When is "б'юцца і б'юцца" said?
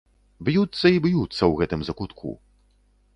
0.47-1.37